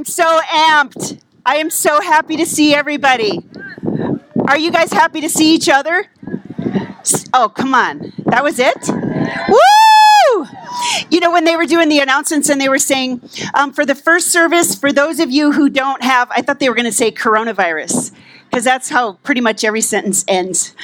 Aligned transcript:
I'm 0.00 0.06
so 0.06 0.40
amped. 0.48 1.20
I 1.44 1.56
am 1.56 1.68
so 1.68 2.00
happy 2.00 2.38
to 2.38 2.46
see 2.46 2.74
everybody. 2.74 3.44
Are 4.48 4.56
you 4.56 4.72
guys 4.72 4.90
happy 4.94 5.20
to 5.20 5.28
see 5.28 5.54
each 5.54 5.68
other? 5.68 6.06
Oh, 7.34 7.50
come 7.54 7.74
on. 7.74 8.10
That 8.24 8.42
was 8.42 8.58
it? 8.58 8.78
Woo! 8.88 10.46
You 11.10 11.20
know, 11.20 11.30
when 11.30 11.44
they 11.44 11.54
were 11.54 11.66
doing 11.66 11.90
the 11.90 11.98
announcements 11.98 12.48
and 12.48 12.58
they 12.58 12.70
were 12.70 12.78
saying, 12.78 13.20
um, 13.52 13.74
for 13.74 13.84
the 13.84 13.94
first 13.94 14.28
service, 14.28 14.74
for 14.74 14.90
those 14.90 15.20
of 15.20 15.30
you 15.30 15.52
who 15.52 15.68
don't 15.68 16.02
have, 16.02 16.30
I 16.30 16.40
thought 16.40 16.60
they 16.60 16.70
were 16.70 16.74
going 16.74 16.86
to 16.86 16.92
say 16.92 17.10
coronavirus, 17.12 18.12
because 18.44 18.64
that's 18.64 18.88
how 18.88 19.18
pretty 19.22 19.42
much 19.42 19.64
every 19.64 19.82
sentence 19.82 20.24
ends. 20.26 20.74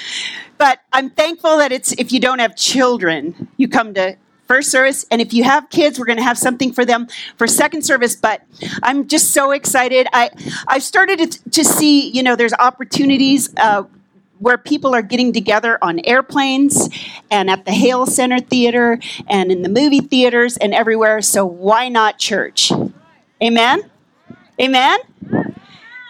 But 0.58 0.80
I'm 0.92 1.08
thankful 1.08 1.56
that 1.56 1.72
it's 1.72 1.92
if 1.92 2.12
you 2.12 2.20
don't 2.20 2.40
have 2.40 2.54
children, 2.54 3.48
you 3.56 3.66
come 3.66 3.94
to 3.94 4.18
first 4.46 4.70
service. 4.70 5.04
And 5.10 5.20
if 5.20 5.32
you 5.32 5.44
have 5.44 5.68
kids, 5.70 5.98
we're 5.98 6.06
going 6.06 6.18
to 6.18 6.24
have 6.24 6.38
something 6.38 6.72
for 6.72 6.84
them 6.84 7.06
for 7.36 7.46
second 7.46 7.82
service. 7.82 8.16
But 8.16 8.42
I'm 8.82 9.06
just 9.08 9.32
so 9.32 9.50
excited. 9.50 10.06
I, 10.12 10.30
I've 10.68 10.82
started 10.82 11.32
to, 11.32 11.50
to 11.50 11.64
see, 11.64 12.10
you 12.10 12.22
know, 12.22 12.36
there's 12.36 12.54
opportunities 12.54 13.52
uh, 13.56 13.84
where 14.38 14.58
people 14.58 14.94
are 14.94 15.02
getting 15.02 15.32
together 15.32 15.78
on 15.82 16.00
airplanes 16.04 16.88
and 17.30 17.48
at 17.48 17.64
the 17.64 17.72
Hale 17.72 18.06
Center 18.06 18.38
Theater 18.38 18.98
and 19.28 19.50
in 19.50 19.62
the 19.62 19.68
movie 19.68 20.00
theaters 20.00 20.56
and 20.56 20.74
everywhere. 20.74 21.22
So 21.22 21.46
why 21.46 21.88
not 21.88 22.18
church? 22.18 22.70
Amen? 23.42 23.90
Amen? 24.60 24.98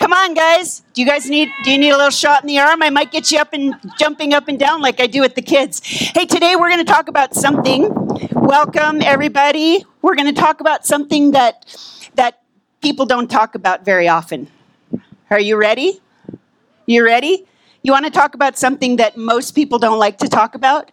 Come 0.07 0.13
on, 0.13 0.35
guys. 0.35 0.85
Do 0.95 1.03
you 1.03 1.09
guys 1.09 1.29
need 1.29 1.49
do 1.65 1.73
you 1.73 1.79
need 1.79 1.91
a 1.91 1.97
little 1.97 2.11
shot 2.11 2.41
in 2.41 2.47
the 2.47 2.61
arm? 2.61 2.81
I 2.81 2.91
might 2.91 3.11
get 3.11 3.33
you 3.33 3.41
up 3.41 3.53
and 3.53 3.75
jumping 3.99 4.35
up 4.35 4.47
and 4.47 4.57
down 4.57 4.81
like 4.81 5.01
I 5.01 5.09
do 5.09 5.21
with 5.21 5.35
the 5.35 5.43
kids. 5.43 5.81
Hey, 5.85 6.27
today 6.27 6.55
we're 6.55 6.69
going 6.69 6.87
to 6.87 6.93
talk 6.93 7.09
about 7.09 7.35
something. 7.35 7.93
Welcome 8.31 9.03
everybody. 9.03 9.85
We're 10.03 10.15
going 10.15 10.33
to 10.33 10.41
talk 10.41 10.61
about 10.61 10.87
something 10.87 11.33
that 11.33 11.65
that 12.15 12.41
people 12.83 13.05
don't 13.05 13.29
talk 13.29 13.57
about 13.57 13.85
very 13.85 14.07
often. 14.07 14.47
Are 15.29 15.41
you 15.41 15.57
ready? 15.57 16.01
You 16.87 17.05
ready? 17.05 17.45
You 17.83 17.91
want 17.91 18.05
to 18.05 18.13
talk 18.13 18.37
about 18.37 18.57
something 18.57 18.99
that 18.99 19.17
most 19.17 19.57
people 19.57 19.81
don't 19.81 19.99
like 19.99 20.19
to 20.19 20.29
talk 20.29 20.55
about? 20.55 20.93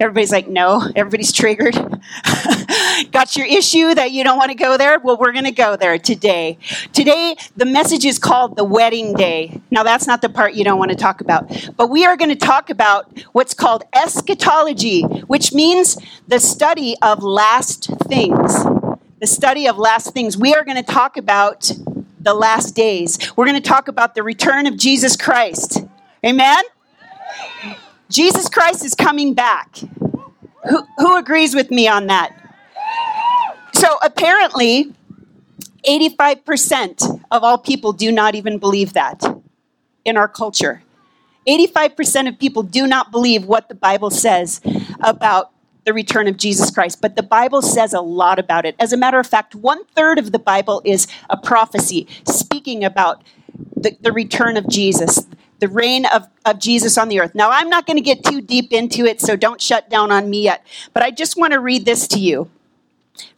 Everybody's 0.00 0.32
like, 0.32 0.48
no. 0.48 0.82
Everybody's 0.96 1.30
triggered. 1.30 1.74
Got 3.12 3.36
your 3.36 3.46
issue 3.46 3.94
that 3.94 4.12
you 4.12 4.24
don't 4.24 4.38
want 4.38 4.50
to 4.50 4.56
go 4.56 4.78
there? 4.78 4.98
Well, 4.98 5.18
we're 5.18 5.32
going 5.32 5.44
to 5.44 5.50
go 5.50 5.76
there 5.76 5.98
today. 5.98 6.56
Today, 6.94 7.36
the 7.54 7.66
message 7.66 8.06
is 8.06 8.18
called 8.18 8.56
the 8.56 8.64
wedding 8.64 9.12
day. 9.12 9.60
Now, 9.70 9.82
that's 9.82 10.06
not 10.06 10.22
the 10.22 10.30
part 10.30 10.54
you 10.54 10.64
don't 10.64 10.78
want 10.78 10.90
to 10.90 10.96
talk 10.96 11.20
about. 11.20 11.50
But 11.76 11.90
we 11.90 12.06
are 12.06 12.16
going 12.16 12.30
to 12.30 12.36
talk 12.36 12.70
about 12.70 13.24
what's 13.32 13.52
called 13.52 13.84
eschatology, 13.92 15.02
which 15.02 15.52
means 15.52 15.98
the 16.26 16.40
study 16.40 16.96
of 17.02 17.22
last 17.22 17.90
things. 18.08 18.64
The 19.20 19.26
study 19.26 19.68
of 19.68 19.76
last 19.76 20.14
things. 20.14 20.34
We 20.34 20.54
are 20.54 20.64
going 20.64 20.78
to 20.78 20.82
talk 20.82 21.18
about 21.18 21.70
the 22.18 22.32
last 22.32 22.74
days. 22.74 23.18
We're 23.36 23.46
going 23.46 23.60
to 23.60 23.68
talk 23.68 23.86
about 23.86 24.14
the 24.14 24.22
return 24.22 24.66
of 24.66 24.78
Jesus 24.78 25.14
Christ. 25.14 25.84
Amen? 26.24 26.64
Jesus 28.10 28.48
Christ 28.48 28.84
is 28.84 28.94
coming 28.94 29.34
back. 29.34 29.78
Who, 30.68 30.86
who 30.98 31.16
agrees 31.16 31.54
with 31.54 31.70
me 31.70 31.88
on 31.88 32.08
that? 32.08 32.36
So 33.74 33.96
apparently, 34.02 34.92
85% 35.86 37.22
of 37.30 37.42
all 37.42 37.56
people 37.56 37.92
do 37.92 38.12
not 38.12 38.34
even 38.34 38.58
believe 38.58 38.92
that 38.92 39.22
in 40.04 40.16
our 40.16 40.28
culture. 40.28 40.82
85% 41.46 42.28
of 42.28 42.38
people 42.38 42.62
do 42.62 42.86
not 42.86 43.10
believe 43.10 43.46
what 43.46 43.68
the 43.68 43.74
Bible 43.74 44.10
says 44.10 44.60
about 45.00 45.52
the 45.84 45.94
return 45.94 46.28
of 46.28 46.36
Jesus 46.36 46.70
Christ, 46.70 47.00
but 47.00 47.16
the 47.16 47.22
Bible 47.22 47.62
says 47.62 47.94
a 47.94 48.00
lot 48.00 48.38
about 48.38 48.66
it. 48.66 48.76
As 48.78 48.92
a 48.92 48.96
matter 48.96 49.18
of 49.18 49.26
fact, 49.26 49.54
one 49.54 49.84
third 49.86 50.18
of 50.18 50.32
the 50.32 50.38
Bible 50.38 50.82
is 50.84 51.06
a 51.30 51.38
prophecy 51.38 52.06
speaking 52.26 52.84
about 52.84 53.22
the, 53.74 53.96
the 54.00 54.12
return 54.12 54.56
of 54.56 54.68
Jesus, 54.68 55.26
the 55.60 55.68
reign 55.68 56.06
of, 56.06 56.26
of 56.44 56.58
Jesus 56.58 56.98
on 56.98 57.08
the 57.08 57.20
earth. 57.20 57.34
Now, 57.34 57.50
I'm 57.50 57.68
not 57.68 57.86
going 57.86 57.96
to 57.96 58.02
get 58.02 58.24
too 58.24 58.40
deep 58.40 58.72
into 58.72 59.04
it, 59.04 59.20
so 59.20 59.36
don't 59.36 59.60
shut 59.60 59.88
down 59.88 60.10
on 60.10 60.28
me 60.28 60.42
yet, 60.42 60.66
but 60.92 61.02
I 61.02 61.10
just 61.10 61.36
want 61.36 61.52
to 61.52 61.60
read 61.60 61.84
this 61.84 62.08
to 62.08 62.18
you. 62.18 62.50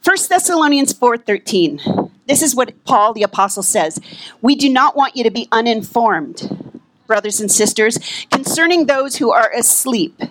1 0.03 0.17
Thessalonians 0.29 0.93
4:13. 0.93 2.09
This 2.25 2.41
is 2.41 2.55
what 2.55 2.83
Paul 2.85 3.13
the 3.13 3.23
apostle 3.23 3.63
says. 3.63 3.99
We 4.41 4.55
do 4.55 4.69
not 4.69 4.95
want 4.95 5.17
you 5.17 5.23
to 5.23 5.31
be 5.31 5.49
uninformed, 5.51 6.81
brothers 7.05 7.41
and 7.41 7.51
sisters, 7.51 7.99
concerning 8.31 8.85
those 8.85 9.17
who 9.17 9.31
are 9.31 9.51
asleep 9.51 10.21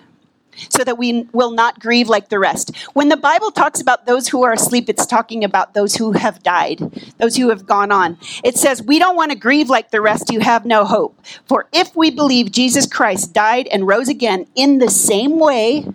so 0.69 0.83
that 0.83 0.97
we 0.97 1.27
will 1.33 1.51
not 1.51 1.79
grieve 1.79 2.09
like 2.09 2.29
the 2.29 2.39
rest. 2.39 2.75
When 2.93 3.09
the 3.09 3.17
Bible 3.17 3.51
talks 3.51 3.81
about 3.81 4.05
those 4.05 4.27
who 4.27 4.43
are 4.43 4.53
asleep, 4.53 4.89
it's 4.89 5.05
talking 5.05 5.43
about 5.43 5.73
those 5.73 5.95
who 5.95 6.13
have 6.13 6.43
died, 6.43 6.79
those 7.17 7.35
who 7.35 7.49
have 7.49 7.65
gone 7.65 7.91
on. 7.91 8.17
It 8.43 8.57
says, 8.57 8.81
We 8.81 8.99
don't 8.99 9.15
want 9.15 9.31
to 9.31 9.37
grieve 9.37 9.69
like 9.69 9.91
the 9.91 10.01
rest 10.01 10.31
who 10.31 10.39
have 10.39 10.65
no 10.65 10.85
hope. 10.85 11.19
For 11.45 11.67
if 11.71 11.95
we 11.95 12.11
believe 12.11 12.51
Jesus 12.51 12.85
Christ 12.85 13.33
died 13.33 13.67
and 13.67 13.87
rose 13.87 14.09
again 14.09 14.47
in 14.55 14.79
the 14.79 14.89
same 14.89 15.39
way, 15.39 15.85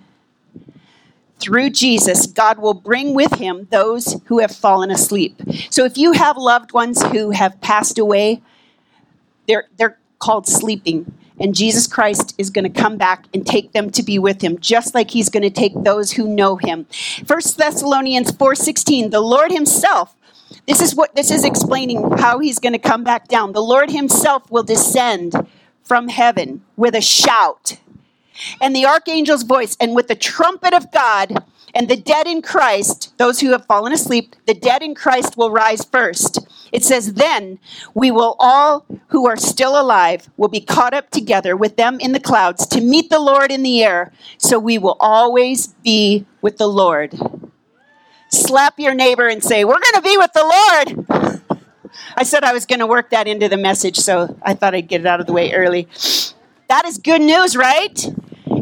through 1.39 1.71
Jesus, 1.71 2.27
God 2.27 2.59
will 2.59 2.75
bring 2.75 3.15
with 3.15 3.35
him 3.35 3.69
those 3.71 4.21
who 4.27 4.41
have 4.41 4.51
fallen 4.51 4.91
asleep. 4.91 5.41
So 5.71 5.85
if 5.85 5.97
you 5.97 6.13
have 6.13 6.37
loved 6.37 6.73
ones 6.73 7.01
who 7.01 7.31
have 7.31 7.61
passed 7.61 7.99
away, 7.99 8.43
they're, 9.47 9.69
they're 9.77 9.99
called 10.19 10.49
sleeping 10.49 11.13
and 11.41 11.55
Jesus 11.55 11.87
Christ 11.87 12.35
is 12.39 12.51
going 12.51 12.71
to 12.71 12.81
come 12.81 12.97
back 12.97 13.27
and 13.33 13.47
take 13.47 13.73
them 13.73 13.91
to 13.91 14.03
be 14.03 14.19
with 14.19 14.43
him 14.43 14.59
just 14.59 14.95
like 14.95 15.11
he's 15.11 15.29
going 15.29 15.43
to 15.43 15.51
take 15.51 15.75
those 15.75 16.13
who 16.13 16.29
know 16.29 16.57
him. 16.57 16.87
1 17.27 17.41
Thessalonians 17.57 18.33
4:16 18.33 19.11
the 19.11 19.21
Lord 19.21 19.53
himself 19.53 20.15
this 20.67 20.81
is 20.81 20.95
what 20.95 21.15
this 21.15 21.31
is 21.31 21.45
explaining 21.45 22.11
how 22.19 22.39
he's 22.39 22.59
going 22.59 22.73
to 22.73 22.79
come 22.79 23.05
back 23.05 23.29
down. 23.29 23.53
The 23.53 23.63
Lord 23.63 23.91
himself 23.91 24.51
will 24.51 24.63
descend 24.63 25.35
from 25.83 26.09
heaven 26.09 26.63
with 26.77 26.95
a 26.95 27.01
shout 27.01 27.79
and 28.61 28.75
the 28.75 28.87
archangel's 28.87 29.43
voice 29.43 29.77
and 29.81 29.95
with 29.95 30.09
the 30.09 30.15
trumpet 30.15 30.75
of 30.75 30.91
God 30.93 31.45
and 31.75 31.89
the 31.89 31.97
dead 31.97 32.27
in 32.27 32.43
Christ, 32.43 33.13
those 33.19 33.41
who 33.41 33.51
have 33.53 33.67
fallen 33.67 33.93
asleep, 33.93 34.37
the 34.47 34.55
dead 34.55 34.83
in 34.83 34.95
Christ 34.95 35.37
will 35.37 35.51
rise 35.51 35.85
first. 35.85 36.39
It 36.73 36.85
says, 36.85 37.15
Then 37.15 37.59
we 37.95 38.11
will 38.11 38.37
all 38.39 38.85
who 39.09 39.27
are 39.27 39.37
still 39.37 39.81
alive 39.81 40.31
will 40.37 40.49
be 40.49 40.61
caught 40.61 40.95
up 40.95 41.11
together 41.11 41.57
with 41.57 41.77
them 41.77 41.99
in 42.01 42.13
the 42.13 42.21
clouds 42.21 42.67
to 42.69 42.81
meet 42.81 43.11
the 43.11 43.21
Lord 43.21 43.51
in 43.51 43.63
the 43.63 43.83
air. 43.83 44.13
So 44.39 44.59
we 44.59 44.79
will 44.79 44.97
always 45.01 45.69
be 45.69 46.27
with 46.43 46.59
the 46.59 46.69
Lord. 46.69 47.19
Slap 48.31 48.79
your 48.79 48.95
neighbor 48.95 49.27
and 49.27 49.43
say, 49.43 49.65
We're 49.65 49.81
going 49.81 49.95
to 49.95 50.03
be 50.03 50.17
with 50.19 50.33
the 50.33 50.43
Lord. 50.43 51.51
I 52.17 52.23
said 52.25 52.45
I 52.45 52.53
was 52.53 52.67
going 52.67 52.81
to 52.81 52.87
work 52.87 53.11
that 53.11 53.27
into 53.27 53.49
the 53.49 53.57
message, 53.57 53.97
so 53.97 54.37
I 54.43 54.55
thought 54.55 54.75
I'd 54.75 54.89
get 54.89 55.01
it 55.01 55.07
out 55.07 55.21
of 55.21 55.27
the 55.27 55.33
way 55.33 55.53
early. 55.53 55.89
That 56.69 56.85
is 56.85 56.99
good 56.99 57.23
news, 57.23 57.57
right? 57.57 58.07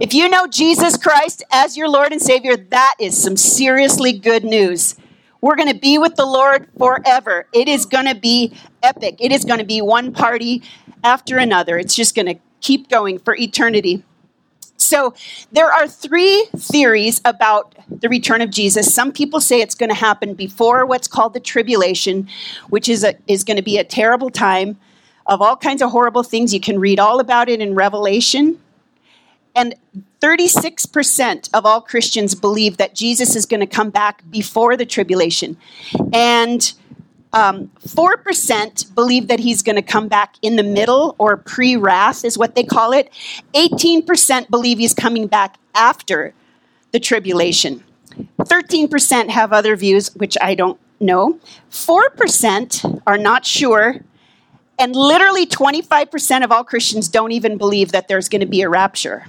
If 0.00 0.14
you 0.14 0.28
know 0.28 0.46
Jesus 0.46 0.96
Christ 0.96 1.42
as 1.50 1.76
your 1.76 1.88
Lord 1.88 2.12
and 2.12 2.20
Savior, 2.20 2.56
that 2.56 2.94
is 3.00 3.20
some 3.20 3.36
seriously 3.36 4.12
good 4.12 4.44
news. 4.44 4.94
We're 5.40 5.56
going 5.56 5.72
to 5.72 5.78
be 5.78 5.98
with 5.98 6.16
the 6.16 6.26
Lord 6.26 6.68
forever. 6.78 7.46
It 7.52 7.68
is 7.68 7.86
going 7.86 8.06
to 8.06 8.14
be 8.14 8.52
epic. 8.82 9.16
It 9.20 9.32
is 9.32 9.44
going 9.44 9.58
to 9.58 9.66
be 9.66 9.80
one 9.80 10.12
party 10.12 10.62
after 11.04 11.38
another. 11.38 11.78
It's 11.78 11.94
just 11.94 12.14
going 12.14 12.26
to 12.26 12.36
keep 12.60 12.88
going 12.88 13.18
for 13.18 13.36
eternity. 13.36 14.02
So, 14.78 15.14
there 15.52 15.72
are 15.72 15.88
three 15.88 16.46
theories 16.56 17.20
about 17.24 17.74
the 17.88 18.08
return 18.08 18.42
of 18.42 18.50
Jesus. 18.50 18.94
Some 18.94 19.10
people 19.10 19.40
say 19.40 19.60
it's 19.60 19.74
going 19.74 19.88
to 19.88 19.94
happen 19.96 20.34
before 20.34 20.84
what's 20.84 21.08
called 21.08 21.32
the 21.32 21.40
tribulation, 21.40 22.28
which 22.68 22.88
is, 22.88 23.02
a, 23.02 23.14
is 23.26 23.42
going 23.42 23.56
to 23.56 23.62
be 23.62 23.78
a 23.78 23.84
terrible 23.84 24.30
time 24.30 24.78
of 25.26 25.40
all 25.40 25.56
kinds 25.56 25.82
of 25.82 25.90
horrible 25.90 26.22
things. 26.22 26.52
You 26.52 26.60
can 26.60 26.78
read 26.78 27.00
all 27.00 27.20
about 27.20 27.48
it 27.48 27.60
in 27.60 27.74
Revelation. 27.74 28.60
And 29.56 29.74
36% 30.20 31.48
of 31.54 31.64
all 31.64 31.80
Christians 31.80 32.34
believe 32.34 32.76
that 32.76 32.94
Jesus 32.94 33.34
is 33.34 33.46
going 33.46 33.60
to 33.60 33.66
come 33.66 33.90
back 33.90 34.22
before 34.30 34.76
the 34.76 34.84
tribulation. 34.84 35.56
And 36.12 36.72
um, 37.32 37.70
4% 37.80 38.94
believe 38.94 39.28
that 39.28 39.40
he's 39.40 39.62
going 39.62 39.76
to 39.76 39.82
come 39.82 40.08
back 40.08 40.36
in 40.42 40.56
the 40.56 40.62
middle 40.62 41.16
or 41.18 41.38
pre 41.38 41.76
wrath, 41.76 42.24
is 42.24 42.36
what 42.36 42.54
they 42.54 42.64
call 42.64 42.92
it. 42.92 43.10
18% 43.54 44.50
believe 44.50 44.78
he's 44.78 44.94
coming 44.94 45.26
back 45.26 45.56
after 45.74 46.34
the 46.92 47.00
tribulation. 47.00 47.82
13% 48.40 49.30
have 49.30 49.52
other 49.52 49.74
views, 49.76 50.14
which 50.14 50.36
I 50.40 50.54
don't 50.54 50.78
know. 51.00 51.38
4% 51.70 53.02
are 53.06 53.18
not 53.18 53.44
sure. 53.44 54.00
And 54.78 54.94
literally 54.94 55.46
25% 55.46 56.44
of 56.44 56.52
all 56.52 56.64
Christians 56.64 57.08
don't 57.08 57.32
even 57.32 57.56
believe 57.56 57.92
that 57.92 58.08
there's 58.08 58.28
going 58.28 58.40
to 58.40 58.46
be 58.46 58.62
a 58.62 58.68
rapture. 58.68 59.26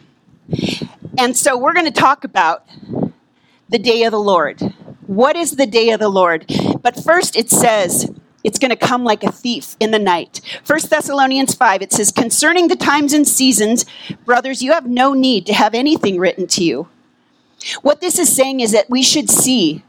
And 1.17 1.35
so 1.35 1.57
we're 1.57 1.73
going 1.73 1.85
to 1.85 1.91
talk 1.91 2.23
about 2.23 2.65
the 3.69 3.79
day 3.79 4.03
of 4.03 4.11
the 4.11 4.19
Lord. 4.19 4.61
What 5.07 5.35
is 5.35 5.55
the 5.55 5.65
day 5.65 5.89
of 5.89 5.99
the 5.99 6.09
Lord? 6.09 6.45
But 6.81 7.01
first 7.03 7.35
it 7.35 7.49
says 7.49 8.11
it's 8.43 8.59
going 8.59 8.71
to 8.71 8.77
come 8.77 9.03
like 9.03 9.23
a 9.23 9.31
thief 9.31 9.75
in 9.79 9.91
the 9.91 9.99
night. 9.99 10.41
1 10.65 10.79
Thessalonians 10.89 11.55
5 11.55 11.81
it 11.81 11.91
says 11.91 12.11
concerning 12.11 12.67
the 12.67 12.75
times 12.75 13.13
and 13.13 13.27
seasons, 13.27 13.85
brothers, 14.25 14.61
you 14.61 14.71
have 14.73 14.87
no 14.87 15.13
need 15.13 15.45
to 15.47 15.53
have 15.53 15.73
anything 15.73 16.19
written 16.19 16.47
to 16.47 16.63
you. 16.63 16.87
What 17.81 18.01
this 18.01 18.19
is 18.19 18.33
saying 18.33 18.59
is 18.59 18.71
that 18.71 18.89
we 18.89 19.01
should 19.01 19.29
see 19.29 19.83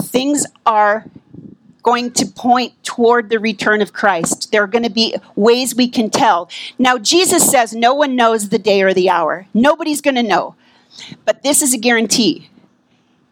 things 0.00 0.46
are 0.66 1.06
going 1.84 2.10
to 2.10 2.26
point 2.26 2.72
toward 2.82 3.28
the 3.28 3.38
return 3.38 3.80
of 3.80 3.92
Christ. 3.92 4.50
There 4.50 4.64
are 4.64 4.66
going 4.66 4.82
to 4.82 4.90
be 4.90 5.14
ways 5.36 5.76
we 5.76 5.86
can 5.86 6.10
tell. 6.10 6.50
Now, 6.78 6.98
Jesus 6.98 7.48
says 7.48 7.72
no 7.74 7.94
one 7.94 8.16
knows 8.16 8.48
the 8.48 8.58
day 8.58 8.82
or 8.82 8.92
the 8.92 9.10
hour. 9.10 9.46
Nobody's 9.54 10.00
going 10.00 10.16
to 10.16 10.22
know. 10.22 10.56
But 11.24 11.42
this 11.42 11.62
is 11.62 11.74
a 11.74 11.78
guarantee 11.78 12.48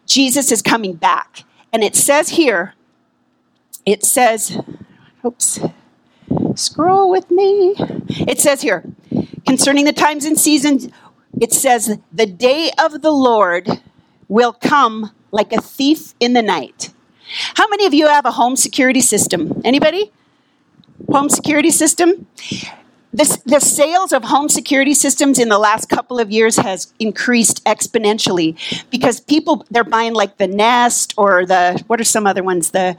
Jesus 0.05 0.51
is 0.51 0.61
coming 0.61 0.93
back. 0.93 1.43
And 1.71 1.83
it 1.83 1.95
says 1.95 2.29
here, 2.29 2.75
it 3.85 4.05
says, 4.05 4.59
oops, 5.25 5.59
scroll 6.55 7.09
with 7.09 7.31
me. 7.31 7.73
It 8.27 8.39
says 8.39 8.61
here, 8.61 8.83
concerning 9.47 9.85
the 9.85 9.93
times 9.93 10.25
and 10.25 10.39
seasons, 10.39 10.89
it 11.41 11.51
says, 11.51 11.97
the 12.11 12.27
day 12.27 12.71
of 12.77 13.01
the 13.01 13.11
Lord 13.11 13.81
will 14.27 14.53
come 14.53 15.11
like 15.31 15.51
a 15.51 15.61
thief 15.61 16.13
in 16.19 16.33
the 16.33 16.43
night. 16.43 16.92
How 17.55 17.67
many 17.67 17.85
of 17.85 17.93
you 17.93 18.07
have 18.07 18.25
a 18.25 18.31
home 18.31 18.55
security 18.55 19.01
system? 19.01 19.61
Anybody? 19.63 20.11
Home 21.09 21.29
security 21.29 21.71
system? 21.71 22.27
The, 23.13 23.41
the 23.45 23.59
sales 23.59 24.11
of 24.11 24.23
home 24.23 24.49
security 24.49 24.95
systems 24.95 25.37
in 25.37 25.49
the 25.49 25.59
last 25.59 25.87
couple 25.87 26.19
of 26.19 26.31
years 26.31 26.57
has 26.57 26.91
increased 26.99 27.63
exponentially 27.65 28.57
because 28.89 29.19
people 29.19 29.67
they're 29.69 29.83
buying 29.83 30.13
like 30.13 30.37
the 30.37 30.47
Nest 30.47 31.13
or 31.15 31.45
the 31.45 31.83
what 31.85 32.01
are 32.01 32.03
some 32.03 32.25
other 32.25 32.43
ones 32.43 32.71
the 32.71 32.97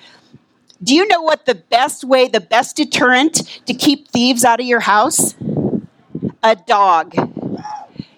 do 0.84 0.94
you 0.94 1.08
know 1.08 1.22
what 1.22 1.46
the 1.46 1.54
best 1.54 2.04
way, 2.04 2.28
the 2.28 2.40
best 2.40 2.76
deterrent 2.76 3.62
to 3.66 3.74
keep 3.74 4.08
thieves 4.08 4.44
out 4.44 4.60
of 4.60 4.66
your 4.66 4.80
house? 4.80 5.34
A 6.42 6.56
dog. 6.56 7.14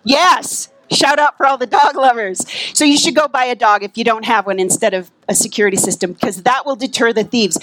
Yes. 0.02 0.72
Shout 0.90 1.18
out 1.18 1.36
for 1.36 1.46
all 1.46 1.58
the 1.58 1.66
dog 1.66 1.96
lovers. 1.96 2.44
So 2.74 2.84
you 2.84 2.96
should 2.96 3.14
go 3.14 3.28
buy 3.28 3.44
a 3.44 3.54
dog 3.54 3.82
if 3.82 3.98
you 3.98 4.04
don't 4.04 4.24
have 4.24 4.46
one 4.46 4.60
instead 4.60 4.94
of 4.94 5.10
a 5.28 5.34
security 5.34 5.76
system 5.76 6.12
because 6.12 6.42
that 6.44 6.64
will 6.64 6.76
deter 6.76 7.12
the 7.12 7.24
thieves. 7.24 7.58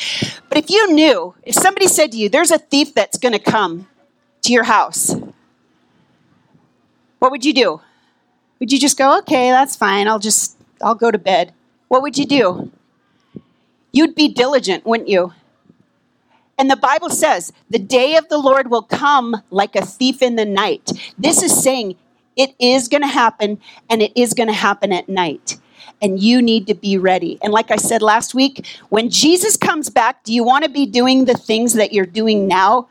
But 0.49 0.57
if 0.57 0.69
you 0.69 0.93
knew, 0.93 1.33
if 1.43 1.55
somebody 1.55 1.87
said 1.87 2.11
to 2.11 2.17
you, 2.17 2.29
there's 2.29 2.51
a 2.51 2.57
thief 2.57 2.93
that's 2.93 3.17
going 3.17 3.33
to 3.33 3.39
come 3.39 3.87
to 4.41 4.51
your 4.51 4.63
house, 4.63 5.15
what 7.19 7.31
would 7.31 7.45
you 7.45 7.53
do? 7.53 7.81
Would 8.59 8.71
you 8.71 8.79
just 8.79 8.97
go, 8.97 9.17
okay, 9.19 9.49
that's 9.51 9.75
fine. 9.75 10.07
I'll 10.07 10.19
just, 10.19 10.57
I'll 10.81 10.95
go 10.95 11.09
to 11.09 11.17
bed. 11.17 11.53
What 11.87 12.01
would 12.01 12.17
you 12.17 12.25
do? 12.25 12.71
You'd 13.93 14.15
be 14.15 14.27
diligent, 14.27 14.85
wouldn't 14.85 15.09
you? 15.09 15.33
And 16.57 16.69
the 16.69 16.75
Bible 16.75 17.09
says, 17.09 17.51
the 17.69 17.79
day 17.79 18.15
of 18.15 18.29
the 18.29 18.37
Lord 18.37 18.69
will 18.69 18.83
come 18.83 19.41
like 19.49 19.75
a 19.75 19.85
thief 19.85 20.21
in 20.21 20.35
the 20.35 20.45
night. 20.45 20.91
This 21.17 21.41
is 21.41 21.63
saying 21.63 21.95
it 22.35 22.55
is 22.59 22.87
going 22.87 23.01
to 23.01 23.07
happen, 23.07 23.59
and 23.89 24.01
it 24.01 24.11
is 24.15 24.33
going 24.33 24.47
to 24.47 24.53
happen 24.53 24.91
at 24.91 25.09
night. 25.09 25.57
And 26.01 26.19
you 26.19 26.41
need 26.41 26.67
to 26.67 26.73
be 26.73 26.97
ready. 26.97 27.39
And 27.41 27.53
like 27.53 27.71
I 27.71 27.77
said 27.77 28.01
last 28.01 28.33
week, 28.33 28.65
when 28.89 29.09
Jesus 29.09 29.55
comes 29.55 29.89
back, 29.89 30.23
do 30.23 30.33
you 30.33 30.43
want 30.43 30.65
to 30.65 30.69
be 30.69 30.85
doing 30.85 31.25
the 31.25 31.33
things 31.33 31.73
that 31.73 31.93
you're 31.93 32.05
doing 32.05 32.47
now 32.47 32.89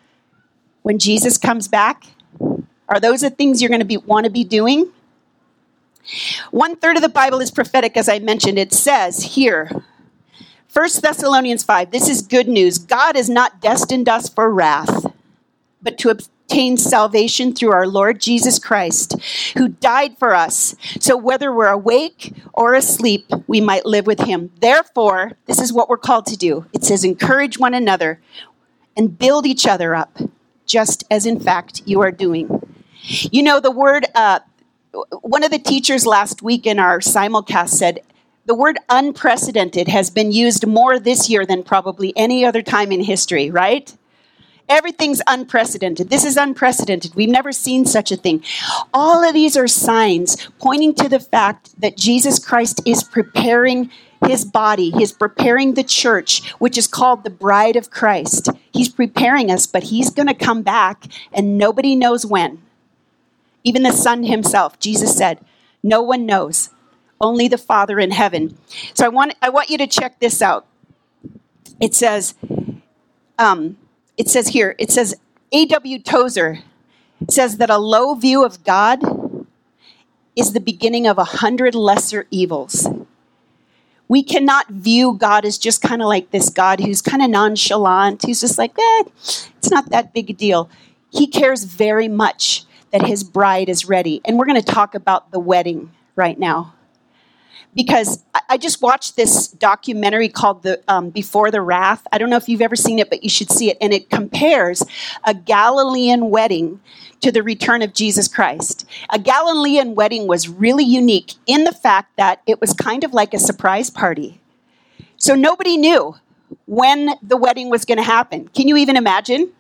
when 0.83 0.99
Jesus 0.99 1.37
comes 1.37 1.69
back? 1.69 2.07
Are 2.89 3.01
those 3.01 3.21
the 3.21 3.31
things 3.31 3.61
you're 3.61 3.69
going 3.69 3.81
to 3.81 3.87
be, 3.87 3.97
want 3.99 4.25
to 4.25 4.31
be 4.31 4.45
doing? 4.45 4.91
One 6.51 6.77
third 6.77 6.97
of 6.97 7.03
the 7.03 7.09
Bible 7.09 7.41
is 7.41 7.51
prophetic, 7.51 7.97
as 7.97 8.09
I 8.09 8.19
mentioned. 8.19 8.59
It 8.59 8.73
says 8.73 9.23
here, 9.23 9.71
1 10.73 10.89
Thessalonians 11.01 11.65
5, 11.65 11.91
this 11.91 12.09
is 12.09 12.23
good 12.23 12.49
news. 12.49 12.79
God 12.79 13.17
has 13.17 13.29
not 13.29 13.61
destined 13.61 14.09
us 14.09 14.29
for 14.29 14.53
wrath, 14.53 15.07
but 15.83 15.99
to 15.99 16.17
obtain 16.53 16.77
salvation 16.77 17.55
through 17.55 17.73
our 17.73 17.87
Lord 17.87 18.21
Jesus 18.21 18.59
Christ, 18.59 19.17
who 19.57 19.69
died 19.69 20.19
for 20.19 20.35
us. 20.35 20.77
So 21.01 21.17
whether 21.17 21.51
we're 21.51 21.69
awake 21.69 22.35
or 22.53 22.75
asleep, 22.75 23.25
we 23.47 23.59
might 23.63 23.87
live 23.87 24.07
with 24.07 24.21
him. 24.21 24.51
Therefore, 24.61 25.33
this 25.47 25.59
is 25.59 25.73
what 25.73 25.89
we're 25.89 25.97
called 25.97 26.27
to 26.27 26.37
do 26.37 26.67
it 26.75 26.85
says, 26.85 27.05
encourage 27.05 27.59
one 27.59 27.73
another 27.73 28.21
and 28.99 29.19
build 29.19 29.47
each 29.47 29.67
other 29.67 29.95
up, 29.95 30.19
just 30.67 31.05
as 31.11 31.25
in 31.25 31.41
fact 31.41 31.81
you 31.87 32.03
are 32.03 32.13
doing. 32.13 32.63
You 33.03 33.43
know, 33.43 33.59
the 33.59 33.71
word, 33.71 34.05
uh, 34.15 34.41
one 35.23 35.45
of 35.45 35.51
the 35.51 35.59
teachers 35.59 36.05
last 36.05 36.43
week 36.43 36.67
in 36.67 36.79
our 36.79 36.99
simulcast 36.99 37.71
said, 37.71 38.01
the 38.45 38.55
word 38.55 38.77
unprecedented 38.91 39.89
has 39.89 40.11
been 40.11 40.33
used 40.33 40.67
more 40.67 40.99
this 40.99 41.31
year 41.31 41.47
than 41.47 41.63
probably 41.63 42.13
any 42.15 42.45
other 42.45 42.61
time 42.61 42.93
in 42.93 43.03
history, 43.05 43.51
right? 43.51 43.97
Everything's 44.69 45.21
unprecedented. 45.27 46.09
This 46.09 46.25
is 46.25 46.37
unprecedented. 46.37 47.15
We've 47.15 47.29
never 47.29 47.53
seen 47.53 47.85
such 47.85 48.11
a 48.11 48.17
thing. 48.17 48.43
All 48.95 49.23
of 49.23 49.35
these 49.35 49.57
are 49.57 49.69
signs 49.69 50.49
pointing 50.59 50.95
to 50.95 51.09
the 51.09 51.21
fact 51.21 51.79
that 51.81 51.97
Jesus 51.97 52.39
Christ 52.39 52.81
is 52.87 53.03
preparing 53.03 53.91
his 54.27 54.45
body. 54.45 54.91
He's 54.91 55.13
preparing 55.13 55.75
the 55.75 55.85
church, 55.85 56.53
which 56.55 56.79
is 56.79 56.87
called 56.87 57.25
the 57.25 57.31
bride 57.31 57.77
of 57.77 57.91
Christ. 57.91 58.49
He's 58.73 58.89
preparing 58.89 59.51
us, 59.51 59.67
but 59.67 59.85
he's 59.85 60.11
going 60.11 60.29
to 60.29 60.35
come 60.35 60.63
back, 60.63 61.05
and 61.33 61.59
nobody 61.59 61.97
knows 61.97 62.25
when. 62.25 62.63
Even 63.65 63.83
the 63.83 63.93
Son 63.93 64.23
himself, 64.23 64.79
Jesus 64.79 65.17
said, 65.17 65.41
No 65.83 66.03
one 66.03 66.27
knows 66.27 66.71
only 67.21 67.49
the 67.49 67.59
Father 67.59 68.01
in 68.01 68.11
heaven. 68.11 68.59
So 68.95 69.05
I 69.05 69.09
want, 69.09 69.35
I 69.41 69.49
want 69.49 69.71
you 69.71 69.79
to 69.79 69.87
check 69.87 70.19
this 70.19 70.43
out. 70.43 70.67
It 71.81 71.95
says, 71.95 72.35
um, 73.39 73.77
it 74.23 74.29
says 74.29 74.47
here, 74.47 74.77
it 74.79 74.93
says, 74.93 75.17
A.W. 75.51 75.99
Tozer 75.99 76.61
says 77.29 77.57
that 77.57 77.71
a 77.71 77.79
low 77.79 78.15
view 78.15 78.45
of 78.45 78.63
God 78.63 79.03
is 80.37 80.53
the 80.53 80.61
beginning 80.61 81.09
of 81.09 81.19
a 81.19 81.25
hundred 81.25 81.75
lesser 81.75 82.29
evils. 82.31 82.89
We 84.07 84.23
cannot 84.23 84.69
view 84.69 85.17
God 85.19 85.45
as 85.45 85.59
just 85.59 85.83
kind 85.83 86.01
of 86.01 86.07
like 86.07 86.31
this 86.31 86.51
God 86.51 86.79
who's 86.79 87.03
kind 87.03 87.21
of 87.21 87.31
nonchalant, 87.31 88.23
who's 88.25 88.41
just 88.41 88.59
like, 88.59 88.79
eh, 88.79 89.03
it's 89.57 89.73
not 89.73 89.91
that 89.91 90.15
big 90.15 90.31
a 90.31 90.35
deal. 90.35 90.71
He 91.11 91.27
cares 91.27 91.65
very 91.65 92.07
much 92.07 92.65
that 92.93 93.05
his 93.05 93.25
bride 93.25 93.69
is 93.69 93.87
ready. 93.87 94.21
And 94.25 94.39
we're 94.39 94.47
going 94.47 94.63
to 94.63 94.73
talk 94.73 94.95
about 94.95 95.33
the 95.33 95.41
wedding 95.41 95.91
right 96.15 96.39
now 96.39 96.75
because 97.75 98.23
I 98.49 98.59
just 98.59 98.83
watched 98.83 99.17
this 99.17 99.49
documentary 99.49 100.29
called 100.29 100.63
the 100.63 100.83
um, 100.89 101.11
Before 101.11 101.51
the 101.51 101.63
Wrath. 101.63 102.07
I 102.13 102.19
don't 102.19 102.31
know 102.31 102.37
if 102.37 102.49
you've 102.49 102.61
ever 102.61 102.77
seen 102.77 102.99
it, 102.99 103.09
but 103.09 103.23
you 103.23 103.31
should 103.31 103.51
see 103.51 103.71
it. 103.71 103.79
And 103.81 103.93
it 103.93 104.11
compares 104.11 104.83
a 105.25 105.35
Galilean 105.35 106.29
wedding 106.31 106.81
to 107.23 107.33
the 107.33 107.43
return 107.43 107.83
of 107.83 107.95
Jesus 107.95 108.29
Christ. 108.29 108.85
A 109.11 109.19
Galilean 109.19 109.95
wedding 109.95 110.27
was 110.27 110.49
really 110.49 110.85
unique 110.85 111.35
in 111.47 111.65
the 111.65 111.73
fact 111.73 112.17
that 112.17 112.43
it 112.47 112.61
was 112.61 112.75
kind 112.75 113.05
of 113.05 113.15
like 113.15 113.33
a 113.33 113.39
surprise 113.39 113.91
party. 113.91 114.41
So 115.17 115.35
nobody 115.35 115.77
knew 115.77 116.17
when 116.67 117.11
the 117.23 117.37
wedding 117.37 117.71
was 117.71 117.85
going 117.85 117.99
to 117.99 118.05
happen. 118.05 118.49
Can 118.49 118.69
you 118.69 118.77
even 118.77 118.97
imagine? 118.97 119.53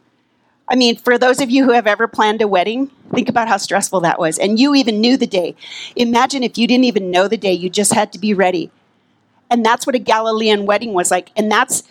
I 0.69 0.77
mean, 0.77 0.97
for 0.97 1.19
those 1.19 1.41
of 1.41 1.51
you 1.51 1.65
who 1.65 1.73
have 1.73 1.87
ever 1.87 2.07
planned 2.09 2.41
a 2.41 2.49
wedding, 2.49 2.91
think 3.11 3.29
about 3.29 3.49
how 3.49 3.57
stressful 3.57 4.01
that 4.01 4.19
was. 4.19 4.39
And 4.39 4.59
you 4.59 4.75
even 4.75 5.01
knew 5.01 5.17
the 5.17 5.27
day. 5.27 5.55
Imagine 5.97 6.43
if 6.43 6.57
you 6.57 6.67
didn't 6.67 6.85
even 6.85 7.11
know 7.11 7.29
the 7.29 7.37
day, 7.37 7.53
you 7.53 7.69
just 7.69 7.93
had 7.93 8.13
to 8.13 8.19
be 8.19 8.33
ready. 8.33 8.71
And 9.51 9.65
that's 9.65 9.87
what 9.87 9.97
a 9.97 9.99
Galilean 9.99 10.65
wedding 10.65 10.95
was 10.95 11.11
like. 11.11 11.31
And 11.37 11.51
that's 11.51 11.83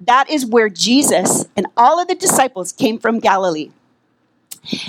that 0.00 0.30
is 0.30 0.46
where 0.46 0.70
Jesus 0.70 1.44
and 1.56 1.66
all 1.76 2.00
of 2.00 2.08
the 2.08 2.14
disciples 2.14 2.72
came 2.72 2.98
from 2.98 3.20
Galilee. 3.20 3.70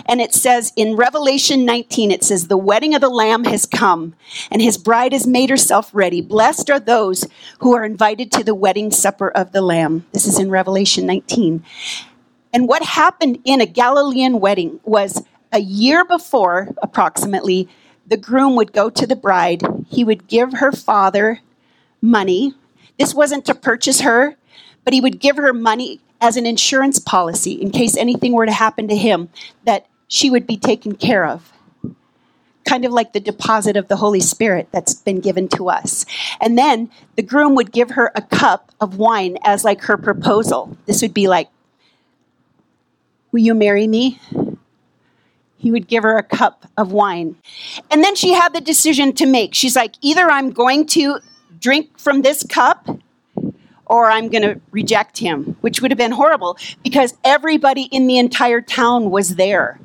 And 0.06 0.20
it 0.20 0.34
says 0.34 0.74
in 0.76 0.96
Revelation 0.96 1.66
19, 1.66 2.12
it 2.12 2.24
says, 2.24 2.48
The 2.48 2.58
wedding 2.58 2.94
of 2.94 3.02
the 3.02 3.10
Lamb 3.10 3.46
has 3.46 3.66
come, 3.66 4.16
and 4.52 4.62
his 4.62 4.78
bride 4.78 5.14
has 5.14 5.26
made 5.26 5.50
herself 5.50 5.90
ready. 5.94 6.22
Blessed 6.22 6.70
are 6.70 6.80
those 6.80 7.26
who 7.60 7.74
are 7.74 7.86
invited 7.86 8.32
to 8.34 8.44
the 8.44 8.56
wedding 8.56 8.92
supper 8.92 9.30
of 9.30 9.54
the 9.54 9.62
Lamb. 9.62 10.06
This 10.12 10.26
is 10.26 10.40
in 10.40 10.50
Revelation 10.50 11.06
19. 11.06 11.64
And 12.53 12.67
what 12.67 12.84
happened 12.84 13.39
in 13.46 13.62
a 13.62 13.65
Galilean 13.65 14.39
wedding 14.39 14.79
was 14.84 15.24
a 15.51 15.60
year 15.60 16.03
before, 16.05 16.70
approximately, 16.81 17.67
the 18.05 18.17
groom 18.17 18.55
would 18.55 18.74
go 18.74 18.89
to 18.89 19.08
the 19.08 19.15
bride. 19.15 19.62
He 19.89 20.03
would 20.03 20.27
give 20.27 20.53
her 20.53 20.72
father 20.72 21.39
money. 22.01 22.53
This 23.00 23.13
wasn't 23.13 23.46
to 23.46 23.55
purchase 23.55 24.01
her, 24.01 24.36
but 24.84 24.93
he 24.93 25.01
would 25.01 25.20
give 25.20 25.38
her 25.38 25.53
money 25.53 26.01
as 26.20 26.38
an 26.38 26.46
insurance 26.46 27.00
policy 27.00 27.53
in 27.53 27.72
case 27.72 27.96
anything 27.96 28.34
were 28.34 28.46
to 28.46 28.51
happen 28.51 28.88
to 28.88 28.96
him, 28.96 29.29
that 29.63 29.88
she 30.08 30.29
would 30.29 30.46
be 30.46 30.58
taken 30.58 30.96
care 30.96 31.25
of. 31.25 31.51
Kind 32.63 32.86
of 32.86 32.91
like 32.91 33.13
the 33.13 33.20
deposit 33.20 33.75
of 33.75 33.88
the 33.88 33.96
Holy 33.96 34.20
Spirit 34.20 34.67
that's 34.72 34.93
been 34.93 35.20
given 35.20 35.48
to 35.50 35.70
us. 35.70 36.05
And 36.39 36.58
then 36.58 36.91
the 37.15 37.24
groom 37.24 37.55
would 37.55 37.72
give 37.72 37.91
her 37.91 38.12
a 38.13 38.22
cup 38.22 38.72
of 38.79 38.98
wine 38.98 39.38
as 39.43 39.63
like 39.63 39.81
her 39.81 39.98
proposal. 39.98 40.77
This 40.86 41.01
would 41.01 41.13
be 41.13 41.27
like 41.27 41.50
Will 43.32 43.40
you 43.40 43.54
marry 43.54 43.88
me? 43.88 44.20
He 45.58 45.72
would 45.72 45.88
give 45.88 46.04
her 46.04 46.18
a 46.18 46.24
cup 46.24 46.66
of 46.78 46.92
wine. 46.92 47.36
And 47.92 48.04
then 48.04 48.16
she 48.16 48.34
had 48.34 48.54
the 48.54 48.62
decision 48.62 49.14
to 49.14 49.26
make. 49.26 49.54
She's 49.54 49.76
like, 49.76 49.96
either 50.02 50.30
I'm 50.30 50.52
going 50.52 50.86
to 50.88 51.20
drink 51.60 52.00
from 52.00 52.24
this 52.24 52.44
cup 52.44 52.88
or 53.86 54.10
I'm 54.10 54.30
going 54.30 54.42
to 54.42 54.60
reject 54.72 55.20
him, 55.20 55.56
which 55.62 55.82
would 55.82 55.92
have 55.92 55.98
been 55.98 56.14
horrible 56.14 56.58
because 56.84 57.16
everybody 57.24 57.84
in 57.84 58.08
the 58.08 58.18
entire 58.18 58.62
town 58.62 59.12
was 59.12 59.36
there. 59.36 59.80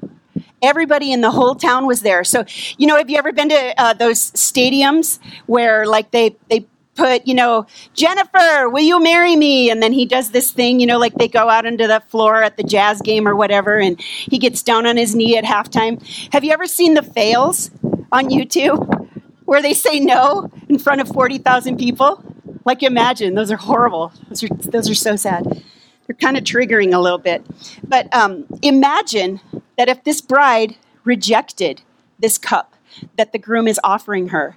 Everybody 0.62 1.12
in 1.12 1.21
the 1.21 1.31
whole 1.31 1.55
town 1.55 1.87
was 1.87 2.00
there. 2.00 2.25
So, 2.25 2.45
you 2.79 2.87
know, 2.87 2.97
have 2.97 3.11
you 3.11 3.19
ever 3.19 3.33
been 3.33 3.50
to 3.50 3.75
uh, 3.81 3.93
those 3.93 4.31
stadiums 4.33 5.19
where, 5.47 5.87
like, 5.87 6.11
they, 6.12 6.37
they 6.49 6.67
put, 6.97 7.26
you 7.26 7.35
know, 7.35 7.67
Jennifer, 7.95 8.69
will 8.69 8.83
you 8.83 9.03
marry 9.03 9.37
me? 9.37 9.71
And 9.71 9.83
then 9.83 9.93
he 9.93 10.07
does 10.07 10.31
this 10.31 10.50
thing, 10.50 10.81
you 10.81 10.87
know, 10.87 10.99
like 10.99 11.15
they 11.15 11.29
go 11.29 11.49
out 11.49 11.67
onto 11.67 11.87
the 11.87 12.03
floor 12.09 12.43
at 12.43 12.57
the 12.57 12.62
jazz 12.62 13.00
game 13.00 13.29
or 13.29 13.37
whatever, 13.37 13.79
and 13.79 14.00
he 14.00 14.38
gets 14.38 14.62
down 14.62 14.87
on 14.87 14.97
his 14.97 15.15
knee 15.15 15.37
at 15.37 15.45
halftime. 15.45 16.03
Have 16.33 16.43
you 16.43 16.53
ever 16.53 16.67
seen 16.67 16.95
the 16.95 17.03
fails 17.03 17.71
on 18.11 18.31
YouTube 18.31 19.09
where 19.45 19.62
they 19.62 19.75
say 19.75 20.00
no 20.00 20.50
in 20.69 20.79
front 20.79 21.00
of 21.00 21.09
40,000 21.09 21.76
people? 21.76 22.23
Like, 22.65 22.83
imagine, 22.83 23.35
those 23.35 23.53
are 23.53 23.57
horrible. 23.57 24.12
Those 24.29 24.43
are, 24.43 24.49
those 24.49 24.91
are 24.91 24.95
so 24.95 25.15
sad. 25.15 25.62
They're 26.07 26.17
kind 26.17 26.37
of 26.37 26.45
triggering 26.45 26.95
a 26.95 26.99
little 26.99 27.19
bit. 27.19 27.45
But 27.87 28.12
um, 28.15 28.47
imagine 28.62 29.41
that 29.76 29.88
if 29.88 30.03
this 30.05 30.21
bride 30.21 30.76
rejected 31.05 31.83
this 32.19 32.38
cup 32.38 32.75
that 33.17 33.33
the 33.33 33.38
groom 33.38 33.69
is 33.69 33.79
offering 33.85 34.29
her, 34.29 34.57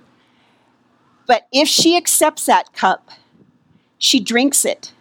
but 1.29 1.47
if 1.51 1.67
she 1.67 1.95
accepts 1.95 2.47
that 2.47 2.73
cup, 2.73 3.11
she 3.99 4.19
drinks 4.19 4.65
it, 4.65 4.93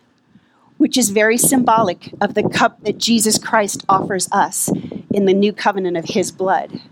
which 0.76 0.98
is 0.98 1.08
very 1.08 1.38
symbolic 1.38 2.12
of 2.20 2.34
the 2.34 2.46
cup 2.46 2.84
that 2.84 2.98
Jesus 2.98 3.38
Christ 3.38 3.82
offers 3.88 4.28
us 4.30 4.68
in 5.10 5.24
the 5.24 5.32
new 5.32 5.54
covenant 5.54 5.96
of 5.96 6.04
his 6.04 6.30
blood. 6.30 6.82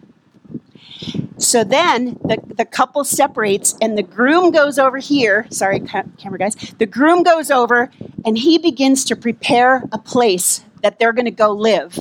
So 1.37 1.65
then 1.65 2.19
the, 2.25 2.39
the 2.47 2.65
couple 2.65 3.05
separates, 3.05 3.77
and 3.83 3.99
the 3.99 4.03
groom 4.03 4.53
goes 4.53 4.79
over 4.79 4.97
here. 4.97 5.47
Sorry, 5.51 5.81
camera 5.81 6.39
guys. 6.39 6.55
The 6.79 6.87
groom 6.87 7.23
goes 7.23 7.51
over 7.51 7.91
and 8.25 8.39
he 8.39 8.57
begins 8.57 9.05
to 9.05 9.17
prepare 9.17 9.85
a 9.93 9.99
place 9.99 10.65
that 10.83 10.99
they're 10.99 11.13
going 11.13 11.27
to 11.27 11.31
go 11.31 11.51
live. 11.51 11.99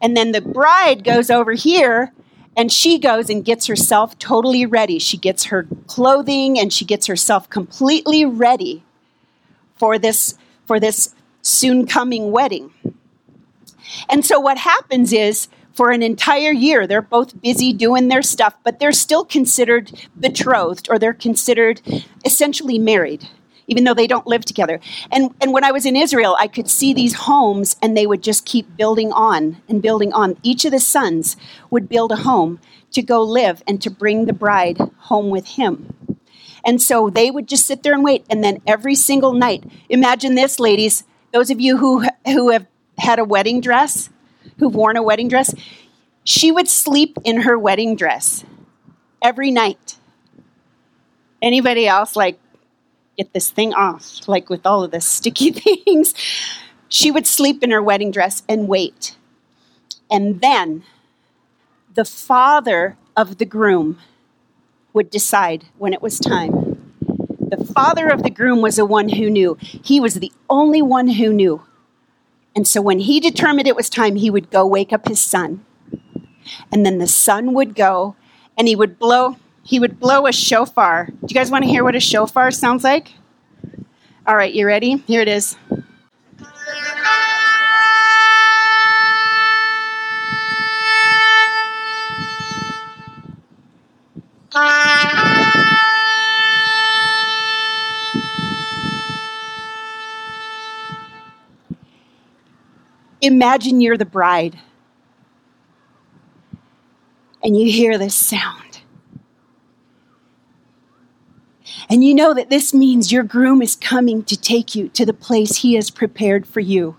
And 0.00 0.16
then 0.16 0.32
the 0.32 0.40
bride 0.40 1.04
goes 1.04 1.28
over 1.28 1.52
here 1.52 2.14
and 2.56 2.72
she 2.72 2.98
goes 2.98 3.28
and 3.28 3.44
gets 3.44 3.66
herself 3.66 4.18
totally 4.18 4.64
ready. 4.64 4.98
She 4.98 5.18
gets 5.18 5.44
her 5.44 5.66
clothing 5.86 6.58
and 6.58 6.72
she 6.72 6.84
gets 6.84 7.06
herself 7.06 7.48
completely 7.50 8.24
ready 8.24 8.82
for 9.74 9.98
this 9.98 10.36
for 10.66 10.80
this 10.80 11.14
soon 11.42 11.86
coming 11.86 12.32
wedding. 12.32 12.72
And 14.08 14.24
so 14.24 14.40
what 14.40 14.58
happens 14.58 15.12
is 15.12 15.48
for 15.74 15.90
an 15.90 16.02
entire 16.02 16.50
year 16.50 16.86
they're 16.86 17.02
both 17.02 17.40
busy 17.42 17.72
doing 17.72 18.08
their 18.08 18.22
stuff, 18.22 18.54
but 18.64 18.80
they're 18.80 18.92
still 18.92 19.24
considered 19.24 19.92
betrothed 20.18 20.88
or 20.90 20.98
they're 20.98 21.12
considered 21.12 21.80
essentially 22.24 22.78
married 22.78 23.28
even 23.66 23.84
though 23.84 23.94
they 23.94 24.06
don't 24.06 24.26
live 24.26 24.44
together. 24.44 24.80
And, 25.10 25.34
and 25.40 25.52
when 25.52 25.64
I 25.64 25.72
was 25.72 25.86
in 25.86 25.96
Israel, 25.96 26.36
I 26.38 26.46
could 26.46 26.68
see 26.68 26.94
these 26.94 27.14
homes 27.14 27.76
and 27.82 27.96
they 27.96 28.06
would 28.06 28.22
just 28.22 28.44
keep 28.44 28.76
building 28.76 29.12
on 29.12 29.60
and 29.68 29.82
building 29.82 30.12
on. 30.12 30.36
Each 30.42 30.64
of 30.64 30.72
the 30.72 30.80
sons 30.80 31.36
would 31.70 31.88
build 31.88 32.12
a 32.12 32.16
home 32.16 32.60
to 32.92 33.02
go 33.02 33.22
live 33.22 33.62
and 33.66 33.80
to 33.82 33.90
bring 33.90 34.24
the 34.24 34.32
bride 34.32 34.78
home 34.98 35.30
with 35.30 35.46
him. 35.46 35.94
And 36.64 36.82
so 36.82 37.10
they 37.10 37.30
would 37.30 37.46
just 37.46 37.66
sit 37.66 37.82
there 37.82 37.92
and 37.92 38.02
wait. 38.02 38.24
And 38.28 38.42
then 38.42 38.60
every 38.66 38.94
single 38.94 39.32
night, 39.32 39.64
imagine 39.88 40.34
this, 40.34 40.58
ladies, 40.58 41.04
those 41.32 41.50
of 41.50 41.60
you 41.60 41.76
who, 41.76 42.04
who 42.26 42.50
have 42.50 42.66
had 42.98 43.18
a 43.18 43.24
wedding 43.24 43.60
dress, 43.60 44.10
who've 44.58 44.74
worn 44.74 44.96
a 44.96 45.02
wedding 45.02 45.28
dress, 45.28 45.54
she 46.24 46.50
would 46.50 46.66
sleep 46.66 47.18
in 47.24 47.42
her 47.42 47.58
wedding 47.58 47.94
dress 47.94 48.44
every 49.22 49.50
night. 49.50 49.96
Anybody 51.40 51.86
else 51.86 52.16
like 52.16 52.40
get 53.16 53.32
this 53.32 53.50
thing 53.50 53.74
off, 53.74 54.28
like 54.28 54.50
with 54.50 54.66
all 54.66 54.84
of 54.84 54.90
the 54.90 55.00
sticky 55.00 55.50
things. 55.84 56.14
She 56.88 57.10
would 57.10 57.26
sleep 57.26 57.62
in 57.62 57.70
her 57.70 57.82
wedding 57.82 58.10
dress 58.10 58.42
and 58.48 58.68
wait. 58.68 59.16
And 60.10 60.40
then 60.40 60.84
the 61.94 62.04
father 62.04 62.96
of 63.16 63.38
the 63.38 63.44
groom 63.44 63.98
would 64.92 65.10
decide 65.10 65.66
when 65.78 65.92
it 65.92 66.02
was 66.02 66.18
time. 66.18 66.94
The 67.38 67.64
father 67.64 68.08
of 68.08 68.22
the 68.22 68.30
groom 68.30 68.60
was 68.60 68.76
the 68.76 68.86
one 68.86 69.08
who 69.08 69.30
knew. 69.30 69.56
He 69.60 70.00
was 70.00 70.14
the 70.14 70.32
only 70.48 70.82
one 70.82 71.08
who 71.08 71.32
knew. 71.32 71.62
And 72.54 72.66
so 72.66 72.80
when 72.80 73.00
he 73.00 73.20
determined 73.20 73.68
it 73.68 73.76
was 73.76 73.90
time, 73.90 74.16
he 74.16 74.30
would 74.30 74.50
go 74.50 74.66
wake 74.66 74.92
up 74.92 75.08
his 75.08 75.20
son. 75.20 75.64
And 76.72 76.86
then 76.86 76.98
the 76.98 77.06
son 77.06 77.52
would 77.52 77.74
go 77.74 78.16
and 78.56 78.68
he 78.68 78.76
would 78.76 78.98
blow 78.98 79.36
he 79.66 79.80
would 79.80 79.98
blow 79.98 80.28
a 80.28 80.32
shofar. 80.32 81.06
Do 81.06 81.26
you 81.28 81.34
guys 81.34 81.50
want 81.50 81.64
to 81.64 81.68
hear 81.68 81.82
what 81.82 81.96
a 81.96 82.00
shofar 82.00 82.52
sounds 82.52 82.84
like? 82.84 83.12
All 84.24 84.36
right, 84.36 84.54
you 84.54 84.64
ready? 84.64 84.98
Here 85.08 85.20
it 85.20 85.28
is. 85.28 85.56
Imagine 103.20 103.80
you're 103.80 103.96
the 103.96 104.04
bride 104.04 104.56
and 107.42 107.56
you 107.56 107.70
hear 107.70 107.98
this 107.98 108.14
sound. 108.14 108.75
And 111.88 112.04
you 112.04 112.14
know 112.14 112.34
that 112.34 112.50
this 112.50 112.74
means 112.74 113.12
your 113.12 113.22
groom 113.22 113.62
is 113.62 113.76
coming 113.76 114.24
to 114.24 114.36
take 114.36 114.74
you 114.74 114.88
to 114.90 115.06
the 115.06 115.12
place 115.12 115.58
he 115.58 115.74
has 115.74 115.90
prepared 115.90 116.46
for 116.46 116.60
you, 116.60 116.96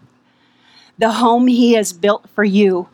the 0.98 1.12
home 1.12 1.48
he 1.48 1.74
has 1.74 1.92
built 1.92 2.30
for 2.30 2.44
you, 2.44 2.88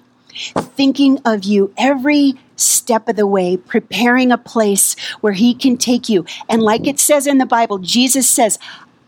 thinking 0.57 1.19
of 1.23 1.43
you 1.43 1.73
every 1.77 2.33
step 2.55 3.07
of 3.07 3.15
the 3.15 3.27
way, 3.27 3.57
preparing 3.57 4.31
a 4.31 4.37
place 4.37 4.95
where 5.21 5.33
he 5.33 5.53
can 5.53 5.77
take 5.77 6.09
you. 6.09 6.25
And 6.49 6.61
like 6.61 6.87
it 6.87 6.99
says 6.99 7.27
in 7.27 7.37
the 7.37 7.45
Bible, 7.45 7.77
Jesus 7.77 8.29
says, 8.29 8.57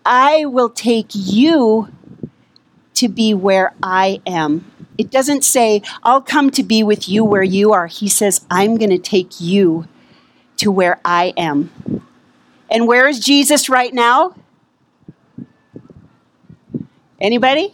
I 0.05 0.45
will 0.45 0.69
take 0.69 1.07
you 1.13 1.89
to 2.93 3.09
be 3.09 3.33
where 3.33 3.73
I 3.81 4.21
am. 4.25 4.71
It 4.97 5.09
doesn't 5.09 5.43
say, 5.43 5.81
I'll 6.03 6.21
come 6.21 6.51
to 6.51 6.63
be 6.63 6.83
with 6.83 7.09
you 7.09 7.25
where 7.25 7.43
you 7.43 7.73
are. 7.73 7.87
He 7.87 8.07
says, 8.07 8.45
I'm 8.49 8.77
going 8.77 8.91
to 8.91 8.99
take 8.99 9.41
you 9.41 9.87
to 10.57 10.71
where 10.71 10.99
I 11.03 11.33
am. 11.35 12.04
And 12.69 12.87
where 12.87 13.07
is 13.07 13.19
Jesus 13.19 13.69
right 13.69 13.93
now? 13.93 14.35
Anybody? 17.19 17.73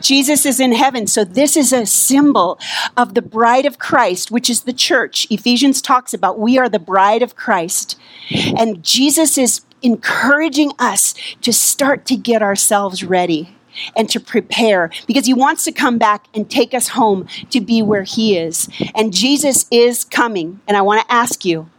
Jesus 0.00 0.44
is 0.44 0.60
in 0.60 0.72
heaven. 0.72 1.06
So, 1.06 1.24
this 1.24 1.56
is 1.56 1.72
a 1.72 1.86
symbol 1.86 2.58
of 2.96 3.14
the 3.14 3.22
bride 3.22 3.66
of 3.66 3.78
Christ, 3.78 4.30
which 4.30 4.50
is 4.50 4.62
the 4.62 4.72
church. 4.72 5.26
Ephesians 5.30 5.80
talks 5.80 6.12
about 6.12 6.38
we 6.38 6.58
are 6.58 6.68
the 6.68 6.78
bride 6.78 7.22
of 7.22 7.34
Christ. 7.36 7.98
And 8.30 8.82
Jesus 8.82 9.38
is 9.38 9.62
encouraging 9.82 10.72
us 10.78 11.14
to 11.42 11.52
start 11.52 12.06
to 12.06 12.16
get 12.16 12.42
ourselves 12.42 13.04
ready 13.04 13.56
and 13.94 14.08
to 14.10 14.18
prepare 14.18 14.90
because 15.06 15.26
he 15.26 15.34
wants 15.34 15.64
to 15.64 15.72
come 15.72 15.98
back 15.98 16.26
and 16.34 16.50
take 16.50 16.72
us 16.74 16.88
home 16.88 17.26
to 17.50 17.60
be 17.60 17.82
where 17.82 18.04
he 18.04 18.36
is. 18.36 18.68
And 18.94 19.12
Jesus 19.12 19.66
is 19.70 20.04
coming. 20.04 20.60
And 20.66 20.76
I 20.76 20.82
want 20.82 21.06
to 21.06 21.12
ask 21.12 21.44
you 21.44 21.70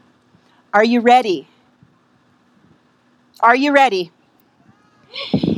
are 0.74 0.84
you 0.84 1.00
ready? 1.00 1.48
Are 3.40 3.56
you 3.56 3.74
ready? 3.74 4.12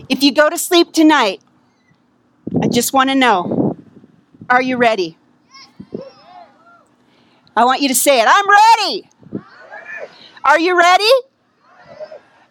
If 0.09 0.23
you 0.23 0.33
go 0.33 0.49
to 0.49 0.57
sleep 0.57 0.91
tonight, 0.91 1.41
I 2.61 2.67
just 2.67 2.93
want 2.93 3.09
to 3.09 3.15
know 3.15 3.77
are 4.49 4.61
you 4.61 4.77
ready? 4.77 5.17
I 7.55 7.65
want 7.65 7.81
you 7.81 7.87
to 7.89 7.95
say 7.95 8.19
it. 8.19 8.27
I'm 8.27 8.45
ready. 8.49 9.09
Are 10.43 10.59
you 10.59 10.77
ready? 10.77 11.11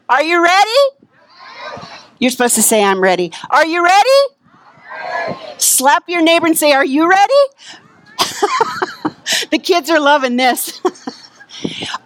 Are 0.08 0.22
you 0.22 0.42
ready? 0.42 0.70
You're 2.18 2.30
supposed 2.30 2.54
to 2.54 2.62
say, 2.62 2.82
I'm 2.82 3.00
ready. 3.00 3.32
Are 3.50 3.66
you 3.66 3.84
ready? 3.84 5.58
Slap 5.58 6.04
your 6.08 6.22
neighbor 6.22 6.46
and 6.46 6.56
say, 6.56 6.72
Are 6.72 6.84
you 6.84 7.08
ready? 7.08 7.32
the 9.50 9.58
kids 9.58 9.90
are 9.90 10.00
loving 10.00 10.36
this. 10.36 10.80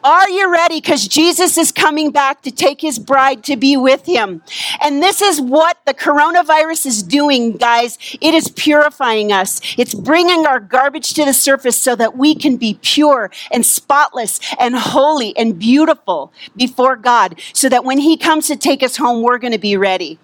Are 0.05 0.29
you 0.29 0.51
ready? 0.51 0.81
Because 0.81 1.07
Jesus 1.07 1.57
is 1.59 1.71
coming 1.73 2.11
back 2.11 2.43
to 2.43 2.51
take 2.51 2.81
his 2.81 2.99
bride 2.99 3.45
to 3.45 3.57
be 3.57 3.77
with 3.77 4.07
him. 4.07 4.43
And 4.83 5.03
this 5.03 5.23
is 5.23 5.41
what 5.41 5.79
the 5.87 5.95
coronavirus 5.95 6.87
is 6.87 7.03
doing, 7.03 7.57
guys. 7.57 7.99
It 8.21 8.35
is 8.35 8.49
purifying 8.49 9.33
us. 9.33 9.61
It's 9.79 9.95
bringing 9.95 10.47
our 10.47 10.61
garbage 10.61 11.15
to 11.15 11.25
the 11.25 11.33
surface 11.33 11.77
so 11.77 11.95
that 11.97 12.17
we 12.17 12.35
can 12.35 12.57
be 12.57 12.79
pure 12.83 13.31
and 13.51 13.65
spotless 13.65 14.41
and 14.59 14.75
holy 14.75 15.37
and 15.37 15.59
beautiful 15.59 16.33
before 16.57 16.97
God. 16.97 17.41
So 17.53 17.69
that 17.69 17.85
when 17.85 17.99
he 17.99 18.17
comes 18.17 18.47
to 18.49 18.57
take 18.57 18.83
us 18.83 18.97
home, 18.97 19.23
we're 19.23 19.39
going 19.39 19.53
to 19.53 19.59
be 19.59 19.77
ready. 19.77 20.19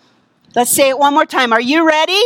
Let's 0.55 0.71
say 0.71 0.89
it 0.89 0.99
one 0.99 1.15
more 1.15 1.27
time. 1.27 1.53
Are 1.53 1.61
you 1.61 1.87
ready? 1.87 2.23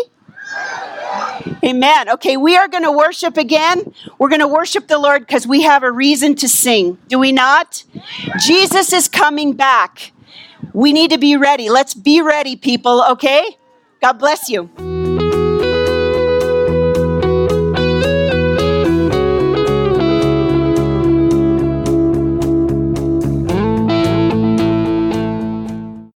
Amen. 1.64 2.10
Okay, 2.10 2.36
we 2.36 2.56
are 2.56 2.68
going 2.68 2.82
to 2.82 2.92
worship 2.92 3.36
again. 3.36 3.94
We're 4.18 4.28
going 4.28 4.40
to 4.40 4.48
worship 4.48 4.88
the 4.88 4.98
Lord 4.98 5.26
because 5.26 5.46
we 5.46 5.62
have 5.62 5.82
a 5.82 5.90
reason 5.90 6.34
to 6.36 6.48
sing. 6.48 6.98
Do 7.08 7.18
we 7.18 7.32
not? 7.32 7.84
Jesus 8.38 8.92
is 8.92 9.08
coming 9.08 9.54
back. 9.54 10.12
We 10.72 10.92
need 10.92 11.10
to 11.10 11.18
be 11.18 11.36
ready. 11.36 11.70
Let's 11.70 11.94
be 11.94 12.20
ready, 12.22 12.56
people, 12.56 13.04
okay? 13.10 13.58
God 14.00 14.14
bless 14.14 14.48
you. 14.48 15.01